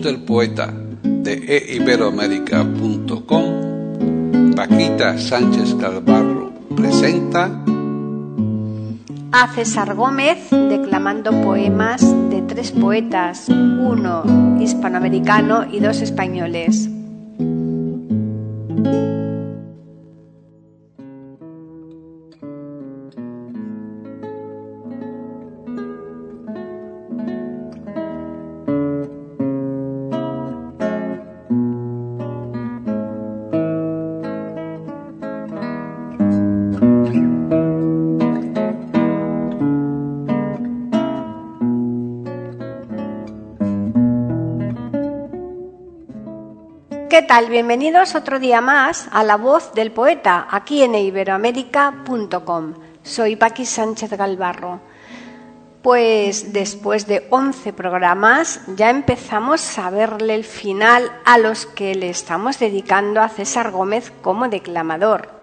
[0.00, 7.62] Del poeta de eiberoamérica.com, Paquita Sánchez Calvarro presenta
[9.32, 14.22] a César Gómez declamando poemas de tres poetas, uno
[14.60, 16.91] hispanoamericano y dos españoles.
[47.32, 47.48] Tal?
[47.48, 52.74] Bienvenidos otro día más a La Voz del Poeta, aquí en iberoamérica.com.
[53.02, 54.80] Soy Paqui Sánchez Galvarro.
[55.80, 62.10] Pues después de 11 programas ya empezamos a verle el final a los que le
[62.10, 65.41] estamos dedicando a César Gómez como declamador.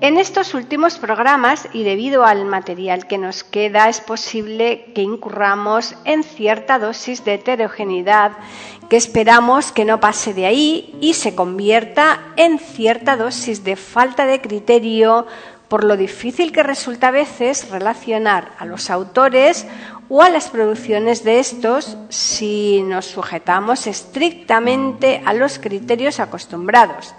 [0.00, 5.96] En estos últimos programas, y debido al material que nos queda, es posible que incurramos
[6.04, 8.32] en cierta dosis de heterogeneidad
[8.88, 14.24] que esperamos que no pase de ahí y se convierta en cierta dosis de falta
[14.24, 15.26] de criterio
[15.66, 19.66] por lo difícil que resulta a veces relacionar a los autores
[20.08, 27.14] o a las producciones de estos si nos sujetamos estrictamente a los criterios acostumbrados.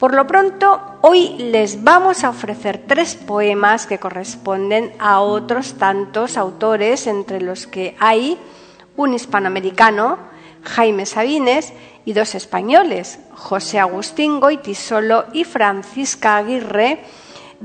[0.00, 6.38] Por lo pronto, hoy les vamos a ofrecer tres poemas que corresponden a otros tantos
[6.38, 8.38] autores, entre los que hay
[8.96, 10.16] un hispanoamericano,
[10.62, 11.74] Jaime Sabines,
[12.06, 17.04] y dos españoles, José Agustín Goitisolo y Francisca Aguirre,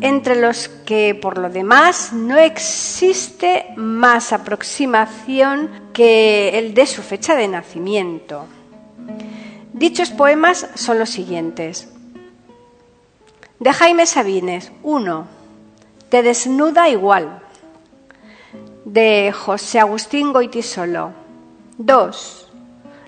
[0.02, 7.34] entre los que, por lo demás, no existe más aproximación que el de su fecha
[7.34, 8.46] de nacimiento.
[9.72, 11.94] Dichos poemas son los siguientes.
[13.65, 15.27] De Jaime Sabines, 1.
[16.09, 17.41] Te desnuda igual.
[18.85, 21.13] De José Agustín Goitisolo.
[21.79, 22.51] 2.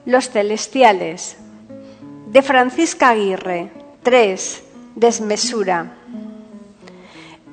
[0.05, 1.37] Los celestiales.
[2.31, 3.69] De Francisca Aguirre.
[4.01, 4.63] 3.
[4.95, 5.91] Desmesura.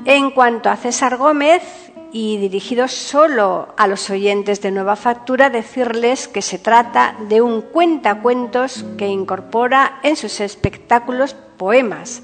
[0.07, 1.63] En cuanto a César Gómez,
[2.11, 7.61] y dirigido solo a los oyentes de Nueva Factura, decirles que se trata de un
[7.61, 12.23] cuentacuentos que incorpora en sus espectáculos poemas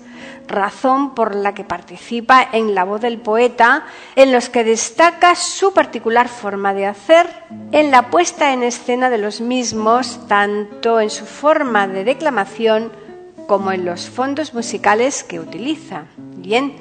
[0.50, 3.84] razón por la que participa en La voz del poeta,
[4.16, 7.28] en los que destaca su particular forma de hacer
[7.72, 12.92] en la puesta en escena de los mismos, tanto en su forma de declamación
[13.46, 16.04] como en los fondos musicales que utiliza.
[16.36, 16.76] Bien,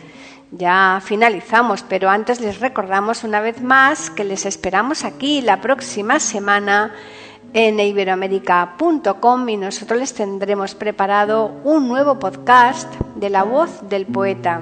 [0.52, 6.20] ya finalizamos, pero antes les recordamos una vez más que les esperamos aquí la próxima
[6.20, 6.94] semana
[7.54, 14.62] en iberoamérica.com y nosotros les tendremos preparado un nuevo podcast de la voz del poeta.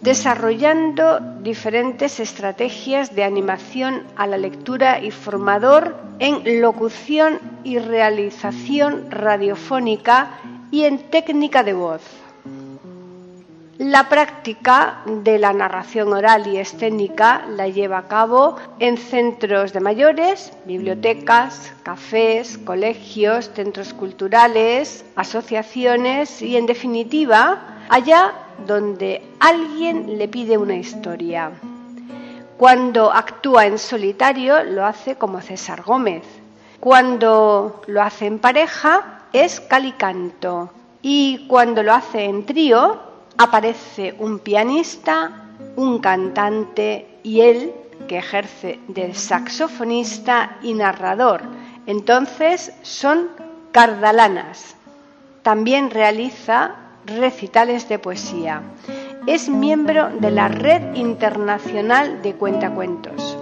[0.00, 10.38] desarrollando diferentes estrategias de animación a la lectura y formador en locución y realización radiofónica
[10.70, 12.02] y en técnica de voz.
[13.78, 19.80] La práctica de la narración oral y escénica la lleva a cabo en centros de
[19.80, 28.32] mayores, bibliotecas, cafés, colegios, centros culturales, asociaciones y, en definitiva, allá
[28.66, 31.50] donde alguien le pide una historia.
[32.56, 36.24] Cuando actúa en solitario lo hace como César Gómez.
[36.80, 40.70] Cuando lo hace en pareja es calicanto.
[41.02, 43.05] Y cuando lo hace en trío
[43.38, 47.72] aparece un pianista, un cantante y él
[48.08, 51.42] que ejerce de saxofonista y narrador.
[51.86, 53.28] Entonces son
[53.72, 54.76] cardalanas.
[55.42, 56.74] También realiza
[57.06, 58.62] recitales de poesía.
[59.26, 63.36] Es miembro de la Red Internacional de Cuentacuentos.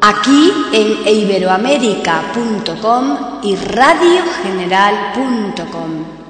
[0.00, 6.23] Aquí en iberoamérica.com y radiogeneral.com.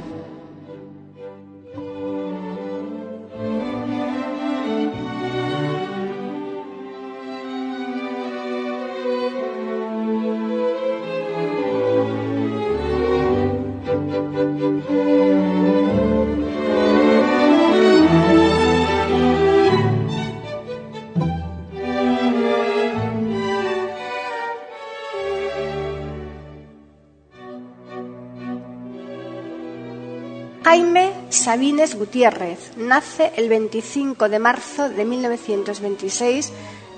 [31.54, 36.50] Sabines Gutiérrez nace el 25 de marzo de 1926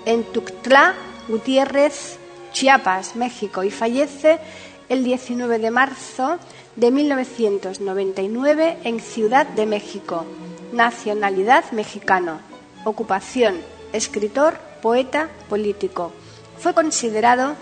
[0.06, 0.94] en Tuxtla
[1.28, 2.16] Gutiérrez,
[2.54, 4.38] Chiapas, México, y fallece
[4.88, 6.38] el 19 de marzo
[6.74, 10.24] de 1999 en Ciudad de México.
[10.72, 12.40] Nacionalidad mexicano.
[12.86, 13.56] Ocupación,
[13.92, 16.12] escritor, poeta, político.
[16.56, 17.56] Fue considerado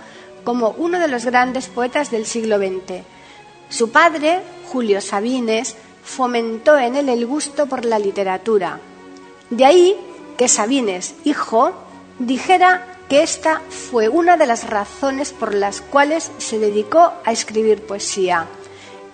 [0.45, 3.03] como uno de los grandes poetas del siglo XX.
[3.69, 8.79] Su padre, Julio Sabines, fomentó en él el gusto por la literatura.
[9.51, 9.97] De ahí
[10.37, 11.73] que Sabines, hijo,
[12.19, 17.83] dijera que esta fue una de las razones por las cuales se dedicó a escribir
[17.83, 18.47] poesía.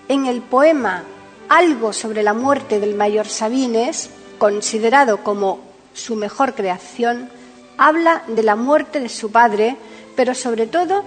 [0.07, 1.03] En el poema
[1.49, 5.59] Algo sobre la muerte del mayor Sabines, considerado como
[5.93, 7.29] su mejor creación,
[7.77, 9.75] habla de la muerte de su padre,
[10.15, 11.03] pero sobre todo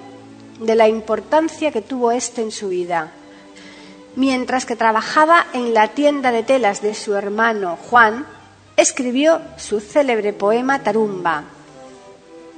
[0.61, 3.13] de la importancia que tuvo éste en su vida
[4.17, 8.27] mientras que trabajaba en la tienda de telas de su hermano Juan,
[8.77, 11.45] escribió su célebre poema Tarumba.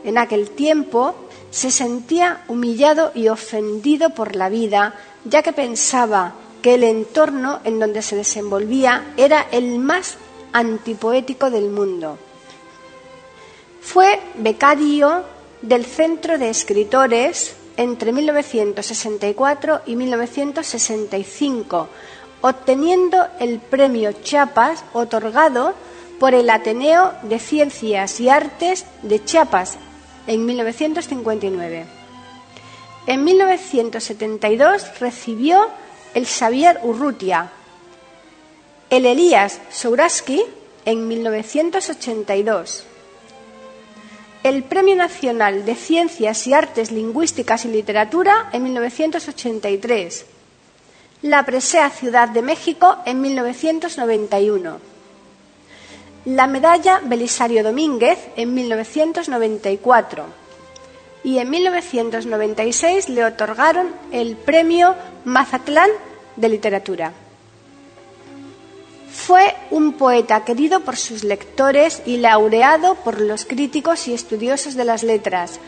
[0.05, 1.15] En aquel tiempo
[1.51, 4.95] se sentía humillado y ofendido por la vida,
[5.25, 10.17] ya que pensaba que el entorno en donde se desenvolvía era el más
[10.53, 12.19] antipoético del mundo.
[13.81, 15.25] Fue becario
[15.63, 21.89] del Centro de Escritores entre 1964 y 1965,
[22.41, 25.75] obteniendo el premio Chiapas otorgado
[26.19, 29.77] por el Ateneo de Ciencias y Artes de Chiapas
[30.27, 31.85] en 1959.
[33.07, 35.69] En 1972 recibió
[36.15, 37.53] el Xavier Urrutia,
[38.91, 40.43] el Elías Souraski
[40.85, 42.85] en 1982
[44.47, 50.25] el Premio Nacional de Ciencias y Artes Lingüísticas y Literatura en 1983,
[51.23, 54.79] la Presea Ciudad de México en 1991,
[56.27, 60.27] la Medalla Belisario Domínguez en 1994
[61.25, 65.91] y en 1996 le otorgaron el Premio Mazatlán
[66.37, 67.13] de Literatura.
[69.27, 74.85] Fue un poeta querido por sus lectores y laureado por los críticos y estudiosos de
[74.85, 75.59] las letras.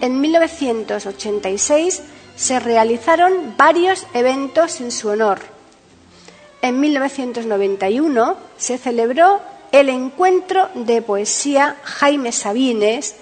[0.00, 2.02] En 1986
[2.34, 5.38] se realizaron varios eventos en su honor.
[6.60, 9.40] En 1991 se celebró
[9.70, 13.14] el encuentro de poesía Jaime Sabines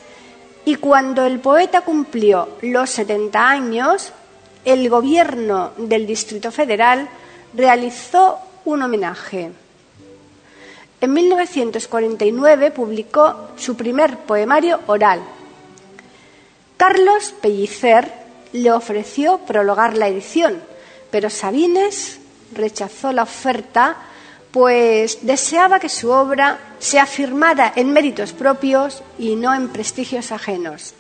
[0.65, 4.15] y cuando el poeta cumplió los 70 años,
[4.65, 7.11] el gobierno del Distrito Federal
[7.53, 9.53] realizó un homenaje.
[11.03, 15.21] En 1949 publicó su primer poemario oral.
[16.77, 18.13] Carlos Pellicer
[18.53, 20.63] le ofreció prologar la edición,
[21.11, 22.21] pero Sabines
[22.55, 23.97] rechazó la oferta
[24.53, 30.95] pues deseaba que su obra se afirmara en méritos propios y no en prestigios ajenos.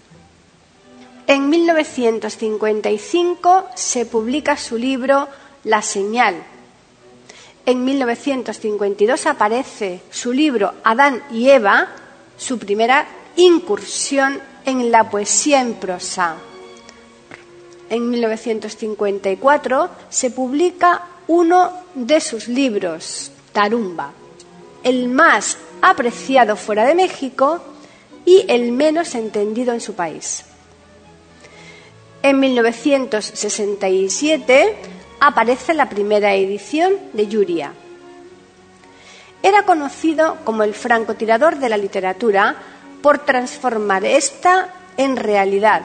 [1.28, 5.28] En 1955 se publica su libro
[5.62, 6.42] La señal.
[7.64, 11.90] En 1952 aparece su libro Adán y Eva,
[12.36, 16.34] su primera incursión en la poesía en prosa.
[17.88, 24.10] En 1954 se publica uno de sus libros, Tarumba,
[24.82, 27.62] el más apreciado fuera de México
[28.24, 30.46] y el menos entendido en su país.
[32.22, 34.74] En 1967
[35.22, 37.72] aparece la primera edición de Yuria.
[39.40, 42.56] Era conocido como el francotirador de la literatura
[43.02, 45.82] por transformar esta en realidad.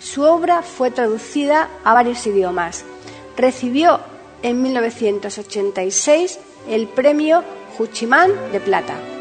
[0.00, 2.84] Su obra fue traducida a varios idiomas.
[3.36, 4.00] Recibió
[4.42, 7.44] en 1986 el premio
[7.78, 9.13] Juchimán de Plata.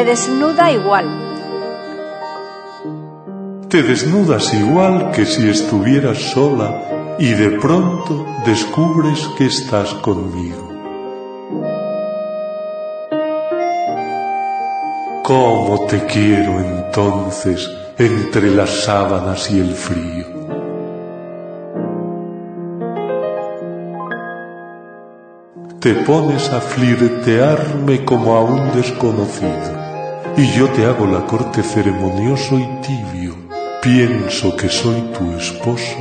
[0.00, 1.06] Te desnuda igual.
[3.68, 10.70] Te desnudas igual que si estuvieras sola y de pronto descubres que estás conmigo.
[15.22, 20.26] ¿Cómo te quiero entonces entre las sábanas y el frío?
[25.78, 29.79] Te pones a flirtearme como a un desconocido
[30.40, 33.34] y yo te hago la corte ceremonioso y tibio.
[33.82, 35.98] Pienso que soy tu esposo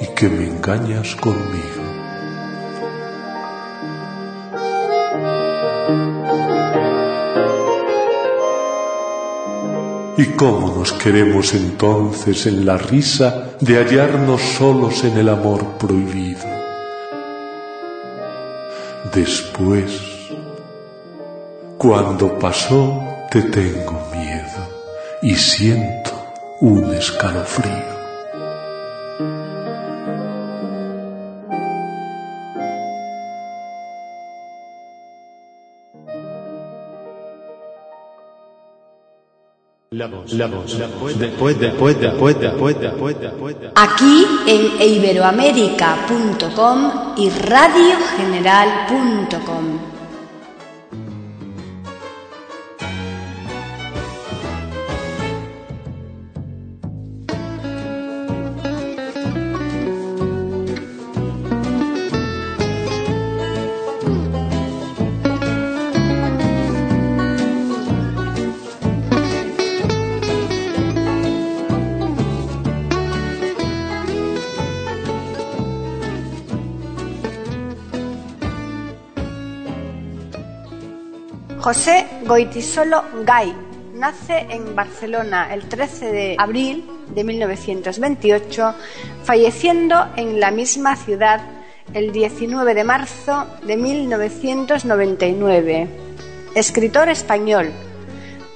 [0.00, 1.84] y que me engañas conmigo.
[10.16, 16.44] ¿Y cómo nos queremos entonces en la risa de hallarnos solos en el amor prohibido?
[19.14, 19.92] Después,
[21.78, 24.66] cuando pasó te tengo miedo
[25.22, 26.10] y siento
[26.60, 27.98] un escalofrío.
[39.90, 43.56] La voz, la voz, la voz, después, después, después, después, después, después.
[43.74, 49.97] Aquí en iberoamérica.com y radiogeneral.com.
[81.68, 83.54] José Goitisolo Gay
[83.92, 88.74] nace en Barcelona el 13 de abril de 1928,
[89.22, 91.42] falleciendo en la misma ciudad
[91.92, 95.88] el 19 de marzo de 1999.
[96.54, 97.70] Escritor español.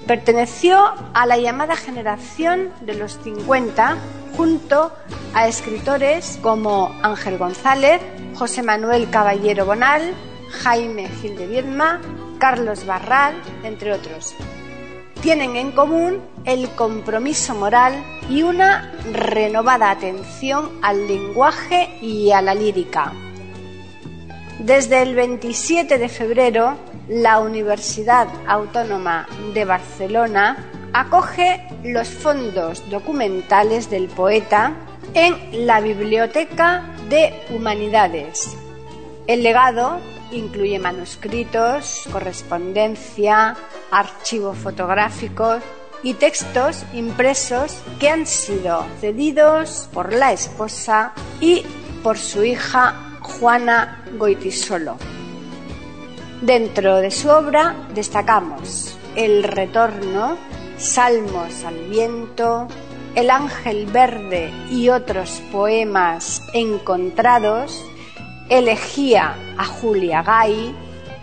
[0.06, 0.78] Perteneció
[1.12, 3.98] a la llamada generación de los 50
[4.38, 4.90] junto
[5.34, 8.00] a escritores como Ángel González,
[8.36, 10.14] José Manuel Caballero Bonal,
[10.62, 12.00] Jaime Gil de Viedma,
[12.42, 14.34] Carlos Barral, entre otros.
[15.20, 17.94] Tienen en común el compromiso moral
[18.28, 23.12] y una renovada atención al lenguaje y a la lírica.
[24.58, 26.74] Desde el 27 de febrero,
[27.06, 30.56] la Universidad Autónoma de Barcelona
[30.92, 34.72] acoge los fondos documentales del poeta
[35.14, 38.56] en la Biblioteca de Humanidades.
[39.28, 40.00] El legado
[40.32, 43.56] incluye manuscritos, correspondencia,
[43.90, 45.62] archivos fotográficos
[46.02, 51.62] y textos impresos que han sido cedidos por la esposa y
[52.02, 54.96] por su hija Juana Goitisolo.
[56.40, 60.36] Dentro de su obra destacamos El Retorno,
[60.76, 62.66] Salmos al Viento,
[63.14, 67.84] El Ángel Verde y otros poemas encontrados,
[68.52, 70.74] Elegía a Julia Gay,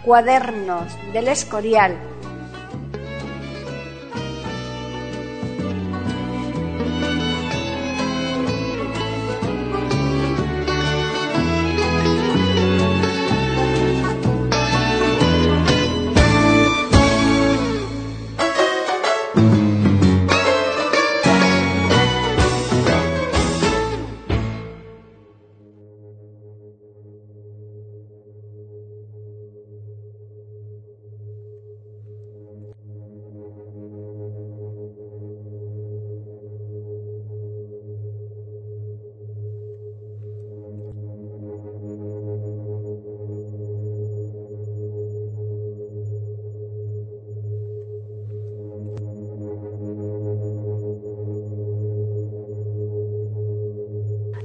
[0.04, 2.09] Cuadernos del Escorial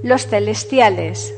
[0.04, 1.34] los celestiales.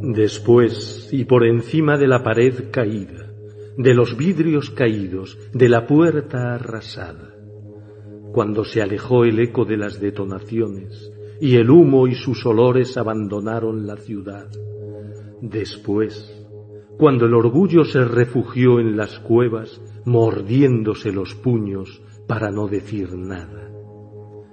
[0.00, 3.34] Después, y por encima de la pared caída,
[3.76, 7.34] de los vidrios caídos, de la puerta arrasada,
[8.32, 13.84] cuando se alejó el eco de las detonaciones y el humo y sus olores abandonaron
[13.84, 14.46] la ciudad.
[15.42, 16.46] Después,
[16.98, 23.69] cuando el orgullo se refugió en las cuevas, mordiéndose los puños para no decir nada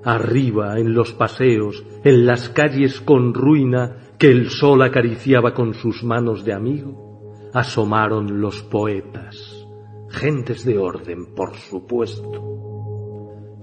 [0.03, 6.03] arriba, en los paseos, en las calles con ruina que el sol acariciaba con sus
[6.03, 9.65] manos de amigo, asomaron los poetas,
[10.09, 12.57] gentes de orden, por supuesto.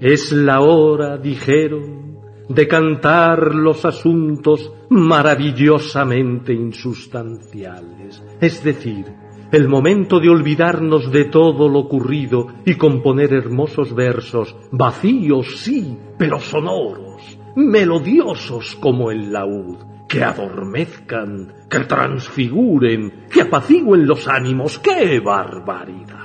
[0.00, 10.28] Es la hora, dijeron, de cantar los asuntos maravillosamente insustanciales, es decir, el momento de
[10.28, 19.11] olvidarnos de todo lo ocurrido y componer hermosos versos, vacíos sí, pero sonoros, melodiosos como
[19.11, 19.76] el laúd,
[20.09, 24.78] que adormezcan, que transfiguren, que apacigüen los ánimos.
[24.78, 26.24] ¡Qué barbaridad!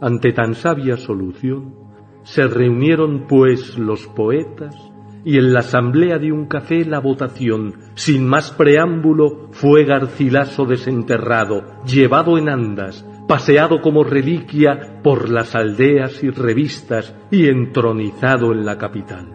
[0.00, 1.74] Ante tan sabia solución,
[2.22, 4.87] se reunieron pues los poetas
[5.28, 11.82] y en la asamblea de un café la votación, sin más preámbulo, fue Garcilaso desenterrado,
[11.84, 18.78] llevado en andas, paseado como reliquia por las aldeas y revistas y entronizado en la
[18.78, 19.34] capital.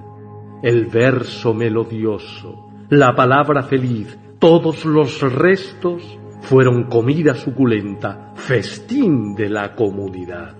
[0.64, 6.02] El verso melodioso, la palabra feliz, todos los restos
[6.42, 10.58] fueron comida suculenta, festín de la comunidad.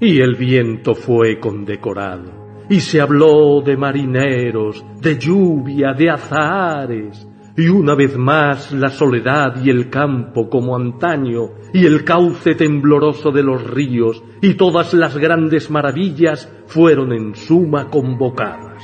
[0.00, 2.41] Y el viento fue condecorado
[2.72, 9.62] y se habló de marineros, de lluvia, de azahares, y una vez más la soledad
[9.62, 15.18] y el campo como antaño, y el cauce tembloroso de los ríos, y todas las
[15.18, 18.82] grandes maravillas fueron en suma convocadas.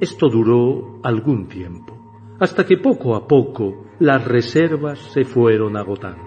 [0.00, 1.98] Esto duró algún tiempo,
[2.38, 6.22] hasta que poco a poco las reservas se fueron agotando.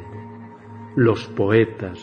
[0.97, 1.97] Los poetas,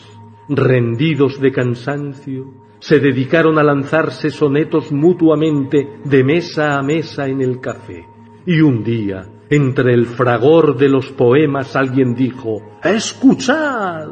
[0.49, 7.59] rendidos de cansancio, se dedicaron a lanzarse sonetos mutuamente de mesa a mesa en el
[7.59, 8.07] café.
[8.45, 14.09] Y un día, entre el fragor de los poemas, alguien dijo, Escuchad,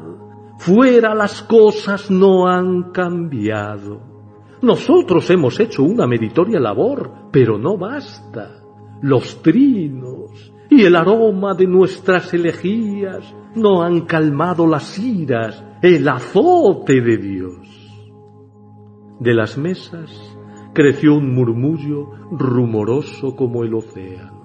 [0.58, 4.02] fuera las cosas no han cambiado.
[4.62, 8.64] Nosotros hemos hecho una meritoria labor, pero no basta.
[9.02, 17.02] Los trinos y el aroma de nuestras elegías no han calmado las iras, el azote
[17.02, 17.67] de Dios.
[19.20, 20.38] De las mesas
[20.74, 24.38] creció un murmullo rumoroso como el océano.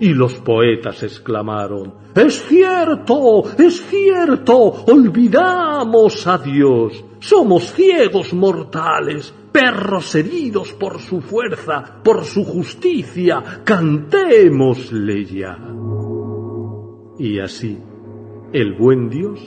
[0.00, 4.56] Y los poetas exclamaron, Es cierto, es cierto,
[4.88, 15.24] olvidamos a Dios, somos ciegos mortales, perros heridos por su fuerza, por su justicia, cantémosle
[15.24, 15.56] ya.
[17.18, 17.78] Y así,
[18.52, 19.40] el buen Dios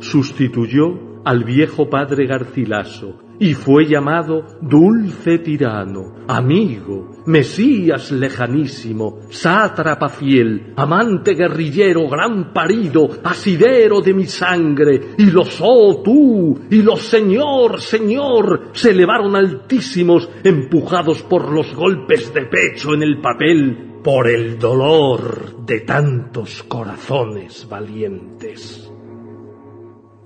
[0.00, 10.74] sustituyó al viejo padre Garcilaso y fue llamado dulce tirano, amigo, Mesías lejanísimo, sátrapa fiel,
[10.76, 17.80] amante guerrillero, gran parido, asidero de mi sangre, y los oh tú, y los señor,
[17.80, 24.58] señor, se elevaron altísimos, empujados por los golpes de pecho en el papel, por el
[24.58, 28.90] dolor de tantos corazones valientes.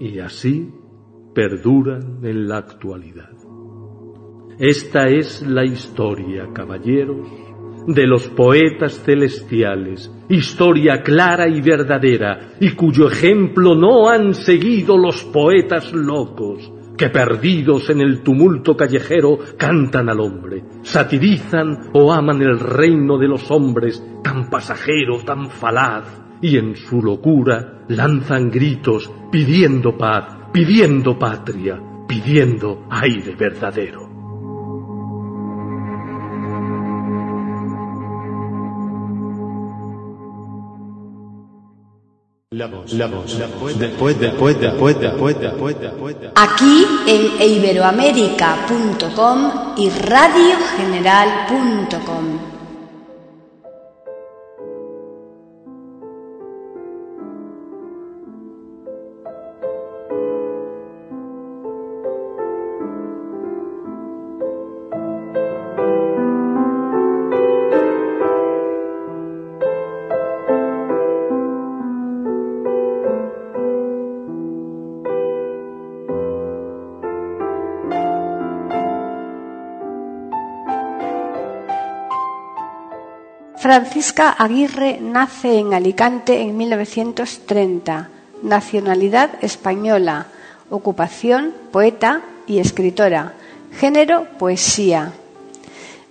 [0.01, 0.73] Y así
[1.39, 3.31] perduran en la actualidad.
[4.59, 7.29] Esta es la historia, caballeros,
[7.87, 15.23] de los poetas celestiales, historia clara y verdadera, y cuyo ejemplo no han seguido los
[15.27, 22.59] poetas locos, que perdidos en el tumulto callejero cantan al hombre, satirizan o aman el
[22.59, 29.97] reino de los hombres, tan pasajero, tan falaz, y en su locura lanzan gritos pidiendo
[29.97, 34.09] paz, pidiendo patria, pidiendo aire verdadero.
[46.35, 52.58] Aquí en iberoamérica.com y radiogeneral.com.
[83.69, 88.09] Francisca Aguirre nace en Alicante en 1930,
[88.43, 90.29] nacionalidad española,
[90.71, 93.35] ocupación poeta y escritora,
[93.79, 95.13] género poesía.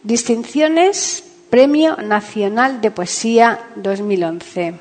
[0.03, 4.75] Distinciones Premio Nacional de Poesía 2011.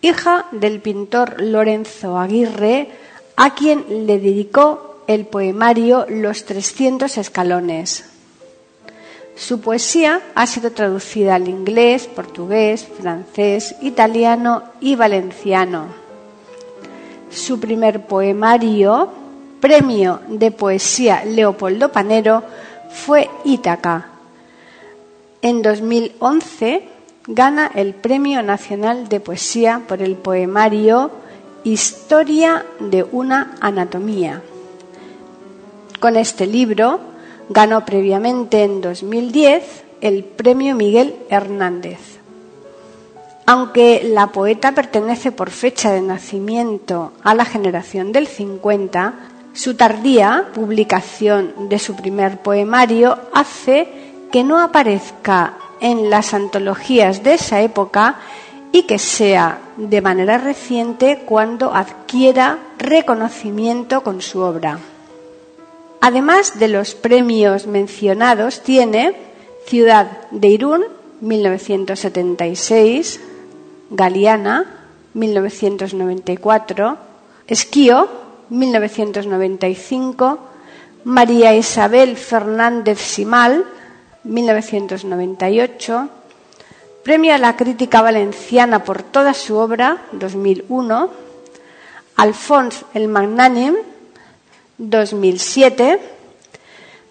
[0.00, 2.88] Hija del pintor Lorenzo Aguirre,
[3.34, 8.13] a quien le dedicó el poemario Los 300 escalones.
[9.36, 15.86] Su poesía ha sido traducida al inglés, portugués, francés, italiano y valenciano.
[17.30, 19.08] Su primer poemario,
[19.60, 22.44] Premio de Poesía Leopoldo Panero,
[22.90, 24.10] fue Ítaca.
[25.42, 26.88] En 2011
[27.26, 31.10] gana el Premio Nacional de Poesía por el poemario
[31.64, 34.42] Historia de una anatomía.
[35.98, 37.00] Con este libro
[37.48, 41.98] Ganó previamente en 2010 el Premio Miguel Hernández.
[43.46, 49.14] Aunque la poeta pertenece por fecha de nacimiento a la generación del 50,
[49.52, 53.88] su tardía publicación de su primer poemario hace
[54.32, 58.16] que no aparezca en las antologías de esa época
[58.72, 64.78] y que sea de manera reciente cuando adquiera reconocimiento con su obra.
[66.06, 69.16] Además de los premios mencionados, tiene
[69.64, 70.84] Ciudad de Irún,
[71.22, 73.20] 1976,
[73.88, 74.66] Galeana,
[75.14, 76.98] 1994,
[77.46, 78.06] Esquío,
[78.50, 80.38] 1995,
[81.04, 83.64] María Isabel Fernández Simal,
[84.24, 86.08] 1998,
[87.02, 91.08] Premio a la Crítica Valenciana por toda su obra, 2001,
[92.16, 93.76] Alfons el Magnánim,
[94.78, 96.00] 2007,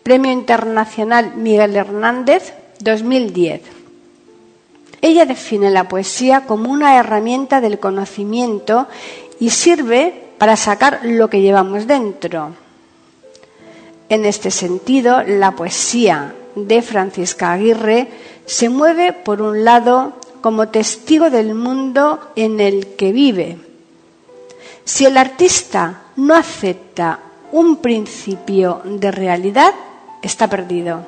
[0.03, 3.61] Premio Internacional Miguel Hernández 2010.
[5.01, 8.87] Ella define la poesía como una herramienta del conocimiento
[9.39, 12.55] y sirve para sacar lo que llevamos dentro.
[14.09, 18.07] En este sentido, la poesía de Francisca Aguirre
[18.45, 23.57] se mueve, por un lado, como testigo del mundo en el que vive.
[24.83, 27.19] Si el artista no acepta
[27.53, 29.73] un principio de realidad,
[30.23, 31.05] está perdido.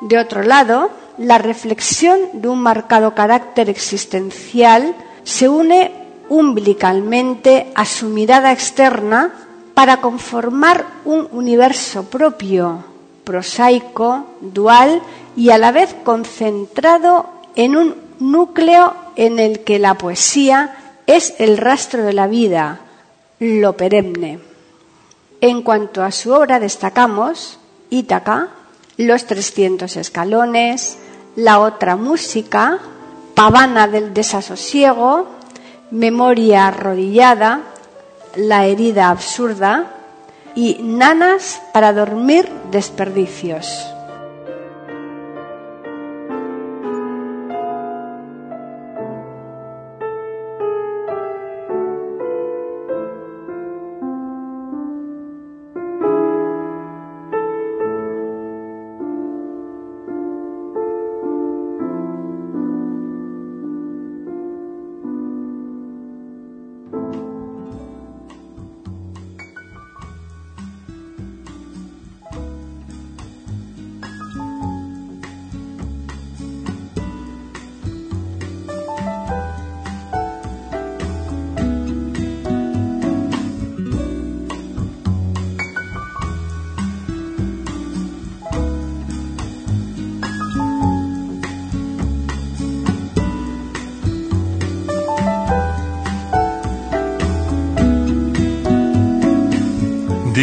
[0.00, 5.92] De otro lado, la reflexión de un marcado carácter existencial se une
[6.28, 9.32] umbilicalmente a su mirada externa
[9.72, 12.84] para conformar un universo propio,
[13.22, 15.00] prosaico, dual
[15.36, 21.56] y a la vez concentrado en un núcleo en el que la poesía es el
[21.56, 22.80] rastro de la vida,
[23.38, 24.55] lo perenne.
[25.40, 27.58] En cuanto a su obra destacamos
[27.90, 28.48] Ítaca,
[28.96, 30.98] Los 300 escalones,
[31.36, 32.78] La otra música,
[33.34, 35.26] Pavana del desasosiego,
[35.90, 37.60] Memoria arrodillada,
[38.36, 39.92] La herida absurda,
[40.54, 43.95] y nanas para dormir desperdicios.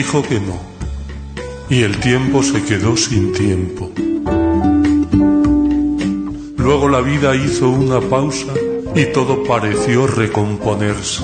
[0.04, 0.60] Dijo que no,
[1.70, 3.90] y el tiempo se quedó sin tiempo.
[6.58, 8.54] Luego la vida hizo una pausa
[8.94, 11.24] y todo pareció recomponerse.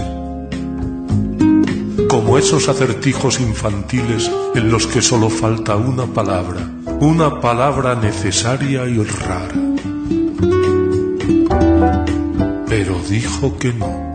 [2.08, 6.65] Como esos acertijos infantiles en los que solo falta una palabra,
[7.02, 9.56] una palabra necesaria y rara.
[12.70, 14.10] Pero dijo que no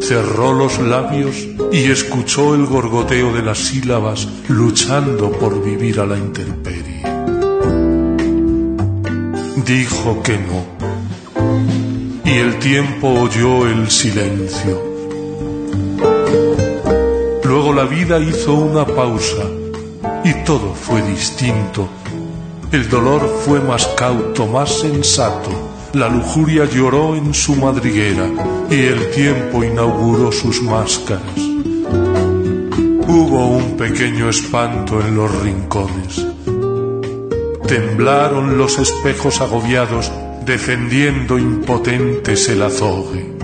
[0.00, 6.16] cerró los labios y escuchó el gorgoteo de las sílabas luchando por vivir a la
[6.16, 7.02] intemperie.
[9.66, 10.78] Dijo que no.
[12.24, 14.82] Y el tiempo oyó el silencio.
[17.44, 19.44] Luego la vida hizo una pausa
[20.24, 21.88] y todo fue distinto.
[22.72, 28.28] El dolor fue más cauto, más sensato la lujuria lloró en su madriguera
[28.70, 31.47] y el tiempo inauguró sus máscaras.
[33.10, 36.26] Hubo un pequeño espanto en los rincones.
[37.66, 40.12] Temblaron los espejos agobiados
[40.44, 43.34] defendiendo impotentes el azogue.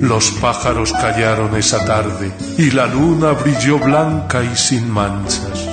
[0.00, 5.68] Los pájaros callaron esa tarde y la luna brilló blanca y sin manchas.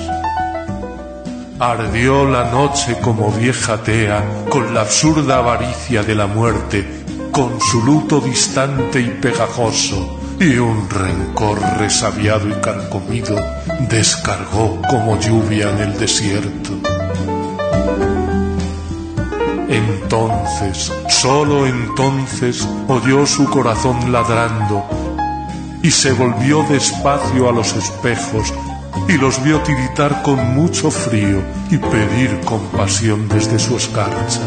[1.58, 6.86] Ardió la noche como vieja tea con la absurda avaricia de la muerte,
[7.32, 13.36] con su luto distante y pegajoso, y un rencor resabiado y carcomido
[13.88, 16.72] descargó como lluvia en el desierto.
[19.68, 24.84] Entonces, solo entonces, oyó su corazón ladrando
[25.82, 28.52] y se volvió despacio a los espejos
[29.08, 34.40] y los vio tiritar con mucho frío y pedir compasión desde su escarcha.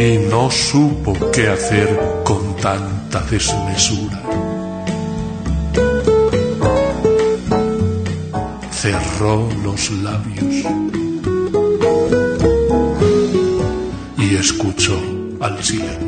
[0.00, 1.88] Y no supo qué hacer
[2.22, 4.22] con tanta desmesura.
[8.70, 10.54] Cerró los labios
[14.18, 14.96] y escuchó
[15.40, 16.07] al silencio.